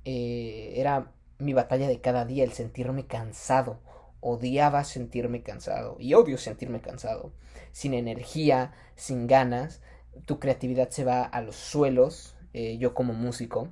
eh, 0.04 0.74
era 0.76 1.12
mi 1.38 1.52
batalla 1.52 1.88
de 1.88 2.00
cada 2.00 2.24
día, 2.24 2.44
el 2.44 2.52
sentirme 2.52 3.06
cansado, 3.06 3.80
odiaba 4.20 4.84
sentirme 4.84 5.42
cansado 5.42 5.96
y 5.98 6.14
odio 6.14 6.38
sentirme 6.38 6.80
cansado, 6.80 7.32
sin 7.72 7.94
energía, 7.94 8.72
sin 8.96 9.26
ganas, 9.26 9.80
tu 10.26 10.38
creatividad 10.38 10.90
se 10.90 11.04
va 11.04 11.22
a 11.22 11.40
los 11.40 11.56
suelos, 11.56 12.36
eh, 12.52 12.78
yo 12.78 12.94
como 12.94 13.12
músico, 13.12 13.68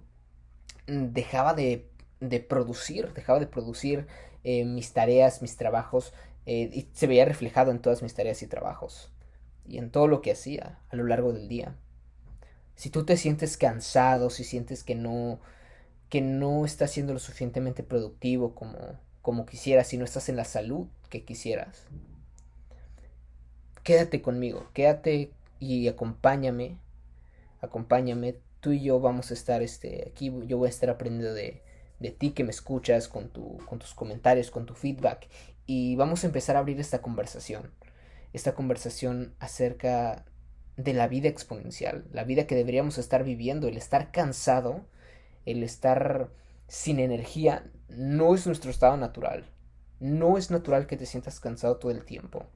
dejaba 0.86 1.54
de, 1.54 1.90
de 2.20 2.40
producir, 2.40 3.12
dejaba 3.12 3.40
de 3.40 3.46
producir 3.46 4.06
eh, 4.44 4.64
mis 4.64 4.92
tareas, 4.92 5.42
mis 5.42 5.56
trabajos, 5.56 6.12
eh, 6.46 6.70
y 6.72 6.88
se 6.92 7.06
veía 7.06 7.24
reflejado 7.24 7.70
en 7.70 7.80
todas 7.80 8.02
mis 8.02 8.14
tareas 8.14 8.42
y 8.42 8.46
trabajos, 8.46 9.12
y 9.66 9.78
en 9.78 9.90
todo 9.90 10.06
lo 10.06 10.22
que 10.22 10.32
hacía 10.32 10.78
a 10.88 10.96
lo 10.96 11.04
largo 11.04 11.32
del 11.32 11.48
día. 11.48 11.76
Si 12.74 12.90
tú 12.90 13.04
te 13.04 13.16
sientes 13.16 13.56
cansado, 13.56 14.30
si 14.30 14.44
sientes 14.44 14.84
que 14.84 14.94
no, 14.94 15.40
que 16.08 16.20
no 16.20 16.64
estás 16.64 16.92
siendo 16.92 17.12
lo 17.12 17.18
suficientemente 17.18 17.82
productivo 17.82 18.54
como, 18.54 18.98
como 19.22 19.46
quisieras, 19.46 19.88
si 19.88 19.98
no 19.98 20.04
estás 20.04 20.28
en 20.28 20.36
la 20.36 20.44
salud 20.44 20.86
que 21.10 21.24
quisieras, 21.24 21.84
quédate 23.82 24.22
conmigo, 24.22 24.68
quédate 24.74 25.32
y 25.58 25.88
acompáñame, 25.88 26.76
acompáñame, 27.60 28.36
tú 28.60 28.72
y 28.72 28.82
yo 28.82 29.00
vamos 29.00 29.30
a 29.30 29.34
estar 29.34 29.62
este, 29.62 30.08
aquí, 30.10 30.32
yo 30.46 30.58
voy 30.58 30.66
a 30.66 30.70
estar 30.70 30.90
aprendiendo 30.90 31.34
de, 31.34 31.62
de 31.98 32.10
ti 32.10 32.30
que 32.30 32.44
me 32.44 32.50
escuchas, 32.50 33.08
con, 33.08 33.28
tu, 33.28 33.58
con 33.66 33.78
tus 33.78 33.94
comentarios, 33.94 34.50
con 34.50 34.66
tu 34.66 34.74
feedback, 34.74 35.28
y 35.66 35.96
vamos 35.96 36.24
a 36.24 36.26
empezar 36.26 36.56
a 36.56 36.60
abrir 36.60 36.80
esta 36.80 37.02
conversación, 37.02 37.70
esta 38.32 38.54
conversación 38.54 39.34
acerca 39.38 40.24
de 40.76 40.94
la 40.94 41.08
vida 41.08 41.28
exponencial, 41.28 42.04
la 42.12 42.24
vida 42.24 42.46
que 42.46 42.54
deberíamos 42.54 42.98
estar 42.98 43.24
viviendo, 43.24 43.68
el 43.68 43.76
estar 43.76 44.12
cansado, 44.12 44.86
el 45.44 45.62
estar 45.62 46.30
sin 46.68 47.00
energía, 47.00 47.64
no 47.88 48.34
es 48.34 48.46
nuestro 48.46 48.70
estado 48.70 48.96
natural. 48.96 49.44
No 50.00 50.38
es 50.38 50.50
natural 50.50 50.86
que 50.86 50.96
te 50.96 51.06
sientas 51.06 51.40
cansado 51.40 51.76
todo 51.76 51.90
el 51.90 52.04
tiempo. 52.04 52.46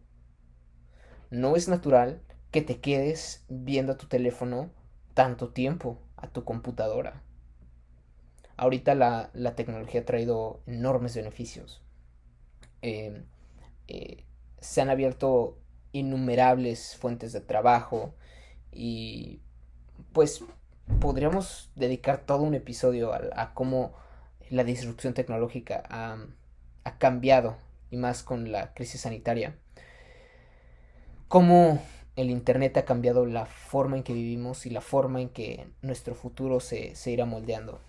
No 1.31 1.57
es 1.57 1.69
natural 1.69 2.23
que 2.51 2.63
te 2.63 2.81
quedes 2.81 3.45
viendo 3.49 3.93
a 3.93 3.99
tu 3.99 4.07
teléfono 4.07 4.71
tanto 5.15 5.49
tiempo, 5.49 5.99
a 6.17 6.29
tu 6.29 6.45
computadora. 6.45 7.23
Ahorita 8.57 8.95
la, 8.95 9.31
la 9.33 9.55
tecnología 9.55 10.03
ha 10.03 10.05
traído 10.05 10.61
enormes 10.67 11.17
beneficios. 11.17 11.83
Em, 12.83 13.25
eh, 13.89 14.25
se 14.61 14.81
han 14.81 14.91
abierto 14.91 15.59
innumerables 15.93 16.97
fuentes 16.97 17.33
de 17.33 17.41
trabajo 17.41 18.15
y 18.71 19.41
pues 20.13 20.45
podríamos 21.01 21.71
dedicar 21.75 22.25
todo 22.27 22.43
un 22.43 22.55
episodio 22.55 23.13
a, 23.13 23.55
cómo 23.55 23.93
la 24.53 24.65
disrupción 24.65 25.15
tecnológica 25.15 25.83
ha, 25.89 26.19
cambiado 26.99 27.57
y 27.91 27.97
más 27.97 28.23
con 28.23 28.53
la 28.53 28.75
crisis 28.75 29.01
sanitaria. 29.01 29.57
Cómo 31.27 31.83
el 32.17 32.29
Internet 32.29 32.77
ha 32.77 32.85
cambiado 32.85 33.25
la 33.25 33.47
forma 33.47 33.97
en 33.97 34.03
que 34.03 34.13
vivimos 34.13 34.67
y 34.67 34.71
la 34.71 34.83
forma 34.83 35.23
en 35.23 35.31
que 35.31 35.71
nuestro 35.81 36.15
futuro 36.15 36.61
se, 36.61 36.95
se 36.97 37.11
irá 37.11 37.25
moldeando. 37.25 37.81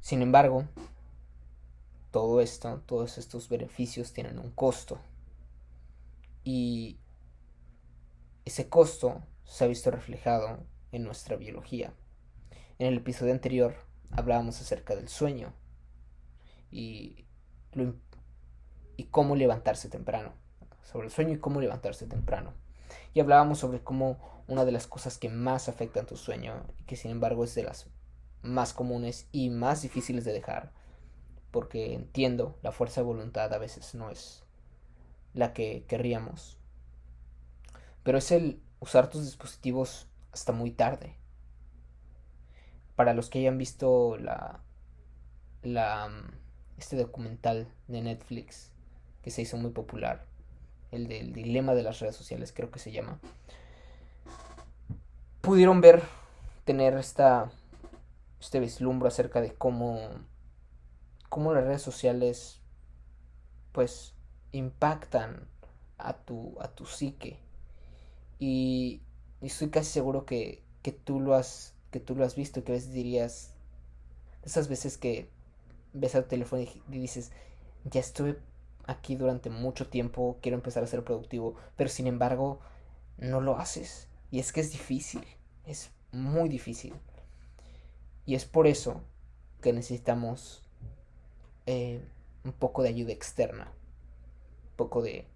Sin 0.00 0.22
embargo, 0.22 0.64
todo 2.12 2.40
esto, 2.40 2.80
todos 2.86 3.18
estos 3.18 3.48
beneficios 3.48 4.12
tienen 4.12 4.38
un 4.38 4.52
costo. 4.52 5.00
Y 6.44 6.98
ese 8.44 8.68
costo 8.68 9.24
se 9.42 9.64
ha 9.64 9.66
visto 9.66 9.90
reflejado 9.90 10.60
en 10.92 11.02
nuestra 11.02 11.34
biología. 11.34 11.92
En 12.78 12.86
el 12.86 12.98
episodio 12.98 13.32
anterior 13.32 13.87
hablábamos 14.10 14.60
acerca 14.60 14.94
del 14.94 15.08
sueño 15.08 15.52
y, 16.70 17.24
cómo 19.10 19.36
levantarse 19.36 19.88
temprano 19.88 20.32
sobre 20.82 21.06
el 21.06 21.12
sueño 21.12 21.34
y 21.34 21.38
cómo 21.38 21.60
levantarse 21.60 22.06
temprano. 22.06 22.52
Y 23.14 23.20
hablábamos 23.20 23.58
sobre 23.58 23.80
cómo 23.80 24.42
una 24.48 24.64
de 24.64 24.72
las 24.72 24.86
cosas 24.86 25.18
que 25.18 25.28
más 25.28 25.68
afectan 25.68 26.06
tu 26.06 26.16
sueño 26.16 26.64
que 26.86 26.96
sin 26.96 27.10
embargo 27.10 27.44
es 27.44 27.54
de 27.54 27.62
las 27.62 27.86
más 28.42 28.72
comunes 28.72 29.28
y 29.32 29.50
más 29.50 29.82
difíciles 29.82 30.24
de 30.24 30.32
dejar, 30.32 30.72
porque 31.50 31.94
entiendo, 31.94 32.58
la 32.62 32.72
fuerza 32.72 33.00
de 33.00 33.06
voluntad 33.06 33.52
a 33.52 33.58
veces 33.58 33.94
no 33.94 34.10
es 34.10 34.44
la 35.34 35.52
que 35.52 35.84
querríamos, 35.86 36.58
pero 38.02 38.18
es 38.18 38.30
el 38.30 38.62
usar 38.80 39.10
tus 39.10 39.24
dispositivos 39.24 40.08
hasta 40.32 40.52
muy 40.52 40.70
tarde. 40.70 41.17
Para 42.98 43.14
los 43.14 43.30
que 43.30 43.38
hayan 43.38 43.58
visto 43.58 44.16
la, 44.16 44.58
la 45.62 46.10
este 46.78 46.96
documental 46.96 47.68
de 47.86 48.02
Netflix 48.02 48.72
que 49.22 49.30
se 49.30 49.42
hizo 49.42 49.56
muy 49.56 49.70
popular 49.70 50.26
el 50.90 51.06
del 51.06 51.32
dilema 51.32 51.74
de 51.74 51.84
las 51.84 52.00
redes 52.00 52.16
sociales, 52.16 52.52
creo 52.52 52.72
que 52.72 52.80
se 52.80 52.90
llama, 52.90 53.20
pudieron 55.42 55.80
ver, 55.80 56.02
tener 56.64 56.94
esta, 56.96 57.52
este 58.40 58.58
vislumbro 58.58 59.06
acerca 59.06 59.40
de 59.40 59.54
cómo, 59.54 60.00
cómo 61.28 61.52
las 61.52 61.64
redes 61.64 61.82
sociales, 61.82 62.60
pues, 63.70 64.14
impactan 64.50 65.46
a 65.98 66.14
tu, 66.14 66.56
a 66.58 66.68
tu 66.68 66.86
psique. 66.86 67.38
Y, 68.40 69.02
estoy 69.40 69.70
casi 69.70 69.90
seguro 69.92 70.24
que, 70.24 70.64
que, 70.82 70.90
tú 70.90 71.20
lo 71.20 71.34
has, 71.34 71.74
que 71.90 72.00
tú 72.00 72.14
lo 72.14 72.24
has 72.24 72.34
visto, 72.34 72.64
que 72.64 72.72
a 72.72 72.74
veces 72.74 72.92
dirías, 72.92 73.54
esas 74.42 74.68
veces 74.68 74.98
que 74.98 75.28
ves 75.92 76.14
al 76.14 76.26
teléfono 76.26 76.62
y 76.62 76.98
dices, 76.98 77.32
ya 77.84 78.00
estuve 78.00 78.38
aquí 78.86 79.16
durante 79.16 79.50
mucho 79.50 79.88
tiempo, 79.88 80.38
quiero 80.40 80.56
empezar 80.56 80.82
a 80.82 80.86
ser 80.86 81.04
productivo, 81.04 81.56
pero 81.76 81.90
sin 81.90 82.06
embargo 82.06 82.60
no 83.18 83.40
lo 83.40 83.58
haces. 83.58 84.08
Y 84.30 84.38
es 84.40 84.52
que 84.52 84.60
es 84.60 84.72
difícil, 84.72 85.24
es 85.64 85.90
muy 86.12 86.48
difícil. 86.48 86.94
Y 88.26 88.34
es 88.34 88.44
por 88.44 88.66
eso 88.66 89.02
que 89.60 89.72
necesitamos 89.72 90.62
eh, 91.66 92.02
un 92.44 92.52
poco 92.52 92.82
de 92.82 92.90
ayuda 92.90 93.12
externa, 93.12 93.72
un 94.70 94.76
poco 94.76 95.02
de 95.02 95.26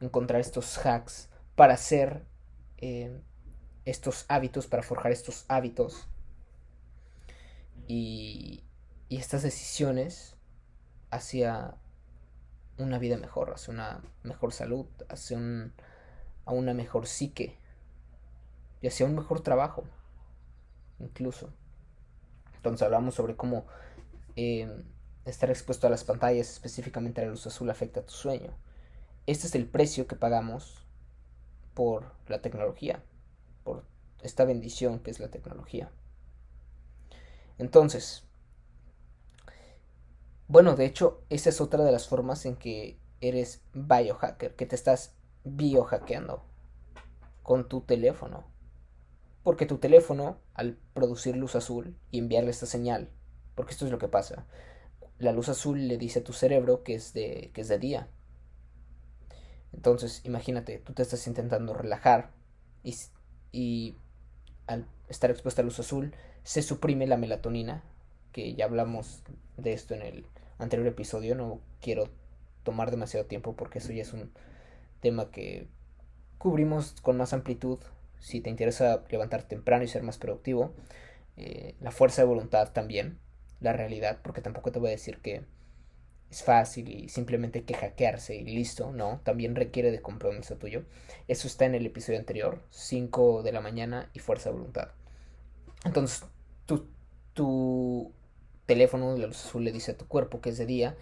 encontrar 0.00 0.40
estos 0.40 0.78
hacks 0.84 1.28
para 1.56 1.74
hacer 1.74 2.24
eh, 2.78 3.20
estos 3.90 4.26
hábitos, 4.28 4.66
para 4.66 4.82
forjar 4.82 5.12
estos 5.12 5.44
hábitos 5.48 6.06
y, 7.86 8.64
y 9.08 9.16
estas 9.16 9.42
decisiones 9.42 10.36
hacia 11.10 11.74
una 12.76 12.98
vida 12.98 13.16
mejor, 13.16 13.52
hacia 13.52 13.72
una 13.72 14.02
mejor 14.22 14.52
salud, 14.52 14.86
hacia 15.08 15.38
a 16.44 16.52
una 16.52 16.74
mejor 16.74 17.06
psique 17.06 17.56
y 18.80 18.88
hacia 18.88 19.06
un 19.06 19.14
mejor 19.14 19.40
trabajo, 19.40 19.84
incluso. 20.98 21.52
Entonces 22.56 22.82
hablamos 22.82 23.14
sobre 23.14 23.36
cómo 23.36 23.66
em, 24.36 24.84
estar 25.24 25.50
expuesto 25.50 25.86
a 25.86 25.90
las 25.90 26.04
pantallas, 26.04 26.50
específicamente 26.50 27.20
a 27.20 27.24
la 27.24 27.30
luz 27.30 27.46
azul, 27.46 27.70
afecta 27.70 28.00
a 28.00 28.06
tu 28.06 28.12
sueño. 28.12 28.52
Este 29.26 29.46
es 29.46 29.54
el 29.54 29.66
precio 29.66 30.06
que 30.06 30.16
pagamos 30.16 30.86
por 31.74 32.12
la 32.28 32.40
tecnología, 32.40 33.02
esta 34.22 34.44
bendición 34.44 35.00
que 35.00 35.10
es 35.10 35.20
la 35.20 35.30
tecnología. 35.30 35.90
Entonces, 37.58 38.24
bueno, 40.46 40.76
de 40.76 40.86
hecho, 40.86 41.22
esa 41.28 41.50
es 41.50 41.60
otra 41.60 41.84
de 41.84 41.92
las 41.92 42.08
formas 42.08 42.46
en 42.46 42.56
que 42.56 42.98
eres 43.20 43.62
biohacker, 43.74 44.54
que 44.56 44.66
te 44.66 44.76
estás 44.76 45.14
biohackeando 45.44 46.44
con 47.42 47.68
tu 47.68 47.82
teléfono. 47.82 48.46
Porque 49.42 49.66
tu 49.66 49.78
teléfono, 49.78 50.38
al 50.54 50.78
producir 50.94 51.36
luz 51.36 51.54
azul 51.54 51.96
y 52.10 52.18
enviarle 52.18 52.50
esta 52.50 52.66
señal, 52.66 53.10
porque 53.54 53.72
esto 53.72 53.84
es 53.84 53.90
lo 53.90 53.98
que 53.98 54.08
pasa, 54.08 54.46
la 55.18 55.32
luz 55.32 55.48
azul 55.48 55.88
le 55.88 55.98
dice 55.98 56.20
a 56.20 56.24
tu 56.24 56.32
cerebro 56.32 56.82
que 56.82 56.94
es 56.94 57.12
de, 57.12 57.50
que 57.52 57.60
es 57.60 57.68
de 57.68 57.78
día. 57.78 58.08
Entonces, 59.72 60.22
imagínate, 60.24 60.78
tú 60.78 60.94
te 60.94 61.02
estás 61.02 61.26
intentando 61.26 61.74
relajar 61.74 62.32
y, 62.82 62.96
y 63.52 63.96
al 64.68 64.86
estar 65.08 65.30
expuesta 65.30 65.62
a 65.62 65.64
luz 65.64 65.80
azul 65.80 66.14
se 66.44 66.62
suprime 66.62 67.06
la 67.06 67.16
melatonina, 67.16 67.82
que 68.32 68.54
ya 68.54 68.66
hablamos 68.66 69.22
de 69.56 69.72
esto 69.72 69.94
en 69.94 70.02
el 70.02 70.26
anterior 70.58 70.86
episodio, 70.86 71.34
no 71.34 71.60
quiero 71.80 72.08
tomar 72.62 72.90
demasiado 72.90 73.26
tiempo 73.26 73.56
porque 73.56 73.78
eso 73.78 73.92
ya 73.92 74.02
es 74.02 74.12
un 74.12 74.30
tema 75.00 75.30
que 75.30 75.66
cubrimos 76.38 76.94
con 77.02 77.16
más 77.16 77.32
amplitud. 77.32 77.78
Si 78.20 78.40
te 78.40 78.50
interesa 78.50 79.04
levantar 79.10 79.42
temprano 79.42 79.84
y 79.84 79.88
ser 79.88 80.02
más 80.02 80.18
productivo, 80.18 80.72
eh, 81.36 81.74
la 81.80 81.90
fuerza 81.90 82.22
de 82.22 82.28
voluntad 82.28 82.72
también, 82.72 83.18
la 83.60 83.72
realidad, 83.72 84.18
porque 84.22 84.40
tampoco 84.40 84.72
te 84.72 84.78
voy 84.78 84.88
a 84.88 84.92
decir 84.92 85.18
que 85.18 85.44
es 86.30 86.42
fácil 86.42 86.88
y 86.88 87.08
simplemente 87.08 87.60
hay 87.60 87.64
que 87.64 87.74
hackearse 87.74 88.36
y 88.36 88.44
listo, 88.44 88.92
no, 88.92 89.20
también 89.24 89.54
requiere 89.54 89.90
de 89.90 90.02
compromiso 90.02 90.56
tuyo. 90.56 90.84
Eso 91.26 91.46
está 91.46 91.64
en 91.64 91.74
el 91.74 91.86
episodio 91.86 92.18
anterior, 92.18 92.62
5 92.70 93.42
de 93.42 93.52
la 93.52 93.60
mañana 93.60 94.10
y 94.12 94.18
fuerza 94.18 94.50
de 94.50 94.56
voluntad. 94.56 94.88
Entonces, 95.84 96.24
tu, 96.66 96.86
tu 97.32 98.12
teléfono 98.66 99.14
de 99.14 99.26
luz 99.26 99.46
azul 99.46 99.64
le 99.64 99.72
dice 99.72 99.92
a 99.92 99.96
tu 99.96 100.06
cuerpo 100.06 100.40
que 100.40 100.50
es 100.50 100.58
de 100.58 100.66
día 100.66 100.96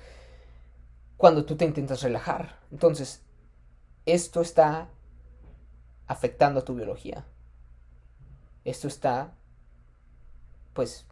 cuando 1.17 1.45
tú 1.45 1.57
te 1.57 1.65
intentas 1.65 2.03
relajar. 2.03 2.61
Entonces, 2.71 3.23
esto 4.05 4.41
está 4.41 4.89
afectando 6.07 6.61
a 6.61 6.65
tu 6.65 6.75
biología. 6.75 7.27
Esto 8.65 8.87
está, 8.87 9.35
pues, 10.73 11.07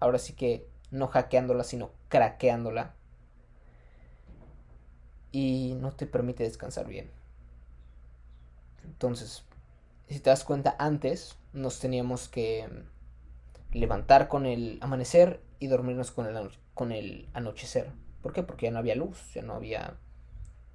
ahora 0.00 0.18
sí 0.18 0.32
que 0.32 0.66
no 0.90 1.08
hackeándola, 1.08 1.64
sino 1.64 1.90
craqueándola 2.08 2.94
y 5.32 5.76
no 5.80 5.92
te 5.92 6.06
permite 6.06 6.44
descansar 6.44 6.86
bien. 6.86 7.10
Entonces, 8.84 9.44
si 10.08 10.20
te 10.20 10.30
das 10.30 10.44
cuenta, 10.44 10.74
antes 10.78 11.36
nos 11.52 11.80
teníamos 11.80 12.28
que 12.28 12.68
levantar 13.72 14.28
con 14.28 14.46
el 14.46 14.78
amanecer 14.80 15.42
y 15.58 15.66
dormirnos 15.66 16.10
con 16.10 16.26
el, 16.26 16.50
con 16.74 16.92
el 16.92 17.28
anochecer. 17.34 17.92
¿Por 18.22 18.32
qué? 18.32 18.42
Porque 18.42 18.66
ya 18.66 18.72
no 18.72 18.78
había 18.78 18.94
luz, 18.94 19.32
ya 19.34 19.42
no 19.42 19.54
había, 19.54 19.98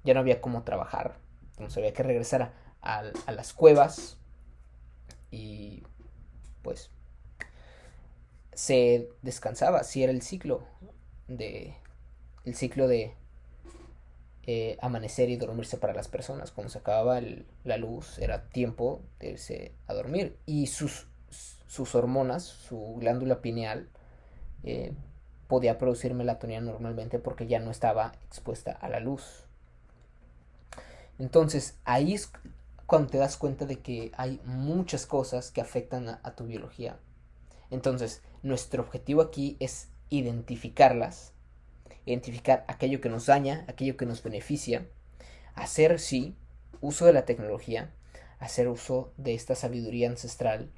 ya 0.04 0.14
no 0.14 0.20
había 0.20 0.40
cómo 0.40 0.62
trabajar. 0.62 1.18
Entonces 1.52 1.78
había 1.78 1.92
que 1.92 2.02
regresar 2.02 2.52
a, 2.80 3.02
a 3.26 3.32
las 3.32 3.52
cuevas 3.52 4.18
y 5.30 5.82
pues 6.62 6.90
se 8.52 9.10
descansaba, 9.22 9.82
si 9.82 10.02
era 10.02 10.12
el 10.12 10.22
ciclo 10.22 10.64
de 11.26 11.76
el 12.44 12.54
ciclo 12.54 12.86
de 12.86 13.16
eh, 14.46 14.76
amanecer 14.80 15.30
y 15.30 15.36
dormirse 15.36 15.78
para 15.78 15.94
las 15.94 16.08
personas. 16.08 16.50
Cuando 16.50 16.70
se 16.70 16.78
acababa 16.78 17.20
la 17.64 17.76
luz 17.76 18.18
era 18.18 18.48
tiempo 18.48 19.02
de 19.18 19.30
irse 19.30 19.72
a 19.86 19.94
dormir. 19.94 20.36
Y 20.46 20.66
sus, 20.66 21.06
sus 21.66 21.94
hormonas, 21.94 22.42
su 22.44 22.96
glándula 22.96 23.40
pineal, 23.40 23.88
eh, 24.62 24.92
podía 25.46 25.78
producir 25.78 26.14
melatonina 26.14 26.60
normalmente 26.60 27.18
porque 27.18 27.46
ya 27.46 27.60
no 27.60 27.70
estaba 27.70 28.12
expuesta 28.26 28.72
a 28.72 28.88
la 28.88 29.00
luz. 29.00 29.44
Entonces 31.18 31.78
ahí 31.84 32.14
es 32.14 32.30
cuando 32.86 33.10
te 33.10 33.18
das 33.18 33.36
cuenta 33.36 33.66
de 33.66 33.80
que 33.80 34.12
hay 34.16 34.40
muchas 34.44 35.06
cosas 35.06 35.50
que 35.50 35.60
afectan 35.60 36.08
a 36.08 36.34
tu 36.34 36.44
biología. 36.46 36.98
Entonces 37.70 38.22
nuestro 38.42 38.82
objetivo 38.82 39.22
aquí 39.22 39.56
es 39.60 39.88
identificarlas 40.10 41.33
identificar 42.06 42.64
aquello 42.68 43.00
que 43.00 43.08
nos 43.08 43.26
daña, 43.26 43.64
aquello 43.68 43.96
que 43.96 44.06
nos 44.06 44.22
beneficia, 44.22 44.86
hacer, 45.54 45.98
sí, 46.00 46.36
uso 46.80 47.06
de 47.06 47.12
la 47.12 47.24
tecnología, 47.24 47.90
hacer 48.38 48.68
uso 48.68 49.12
de 49.16 49.34
esta 49.34 49.54
sabiduría 49.54 50.08
ancestral 50.08 50.70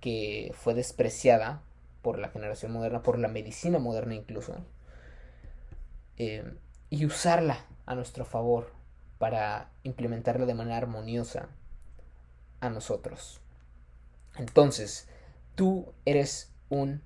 que 0.00 0.52
fue 0.54 0.74
despreciada 0.74 1.62
por 2.02 2.18
la 2.18 2.28
generación 2.28 2.72
moderna, 2.72 3.02
por 3.02 3.18
la 3.18 3.28
medicina 3.28 3.78
moderna 3.78 4.14
incluso, 4.14 4.56
eh, 6.18 6.44
y 6.90 7.06
usarla 7.06 7.64
a 7.86 7.94
nuestro 7.94 8.24
favor 8.24 8.72
para 9.18 9.70
implementarla 9.84 10.44
de 10.44 10.54
manera 10.54 10.76
armoniosa 10.76 11.48
a 12.60 12.68
nosotros. 12.68 13.40
Entonces, 14.36 15.08
tú 15.54 15.94
eres 16.04 16.52
un 16.68 17.02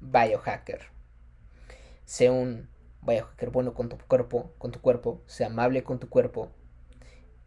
biohacker. 0.00 0.86
Sé 2.04 2.30
un 2.30 2.68
vaya 3.02 3.24
a 3.24 3.46
bueno 3.50 3.74
con 3.74 3.88
tu 3.88 3.98
cuerpo, 3.98 4.54
con 4.58 4.72
tu 4.72 4.80
cuerpo, 4.80 5.22
sea 5.26 5.48
amable 5.48 5.82
con 5.82 5.98
tu 5.98 6.08
cuerpo. 6.08 6.50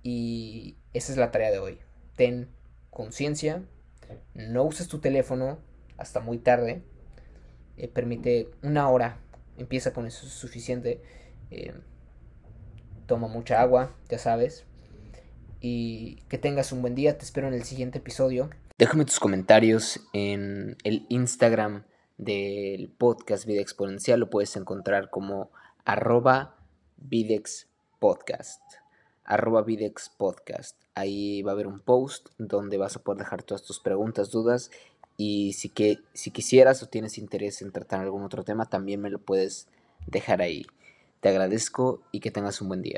Y 0.04 0.78
esa 0.94 1.12
es 1.12 1.18
la 1.18 1.32
tarea 1.32 1.52
de 1.52 1.60
hoy. 1.60 1.80
Ten 2.15 2.50
conciencia, 2.91 3.63
no 4.34 4.63
uses 4.63 4.88
tu 4.88 5.00
teléfono 5.00 5.58
hasta 5.98 6.20
muy 6.20 6.38
tarde. 6.38 6.84
Eh, 7.78 7.88
permite 7.88 8.52
una 8.62 8.89
hora, 8.89 9.20
empieza 9.58 9.94
con 9.94 10.06
eso, 10.06 10.28
es 10.28 10.34
suficiente. 10.34 11.02
Eh, 11.50 11.74
toma 13.06 13.28
mucha 13.28 13.62
agua, 13.62 13.96
ya 14.10 14.20
sabes. 14.20 14.65
Y 15.62 16.18
que 16.28 16.38
tengas 16.38 16.72
un 16.72 16.82
buen 16.82 16.96
día, 16.96 17.18
te 17.18 17.26
espero 17.26 17.48
en 17.48 17.54
el 17.54 17.63
siguiente 17.63 17.98
episodio. 17.98 18.50
Déjame 18.78 19.06
tus 19.06 19.20
comentarios 19.20 20.02
en 20.13 20.78
el 20.84 21.06
Instagram 21.10 21.86
del 22.17 22.89
podcast 22.89 23.45
Vida 23.45 23.62
Exponencial 23.62 24.19
lo 24.19 24.30
puedes 24.30 24.56
encontrar 24.56 25.10
como 25.10 25.49
arroba 25.84 26.56
Videx 26.97 27.67
Podcast. 27.99 28.62
Arroba 29.23 29.63
Videx 29.63 30.10
Podcast. 30.10 30.78
Ahí 30.93 31.41
va 31.41 31.51
a 31.51 31.54
haber 31.54 31.67
un 31.67 31.80
post 31.80 32.30
donde 32.38 32.78
vas 32.78 32.95
a 32.95 33.04
poder 33.04 33.19
dejar 33.19 33.43
todas 33.43 33.63
tus 33.63 33.80
preguntas, 33.80 34.32
dudas. 34.32 34.71
Y 35.17 35.54
si, 35.54 35.69
que, 35.69 35.99
si 36.13 36.32
quisieras 36.32 36.84
o 36.84 36.88
tienes 36.88 37.17
interés 37.17 37.62
en 37.62 37.71
tratar 37.71 38.01
algún 38.01 38.23
otro 38.23 38.43
tema, 38.43 38.65
también 38.65 39.01
me 39.01 39.10
lo 39.10 39.19
puedes 39.19 39.67
dejar 40.08 40.41
ahí. 40.41 40.65
Te 41.21 41.30
agradezco 41.30 42.01
y 42.12 42.19
que 42.19 42.32
tengas 42.32 42.62
un 42.62 42.67
buen 42.67 42.82
día. 42.82 42.93